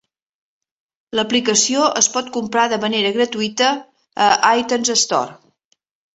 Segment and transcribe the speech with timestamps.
[1.19, 3.69] L'aplicació es pot comprar de manera gratuïta
[4.31, 4.33] a
[4.65, 5.31] iTunes Store.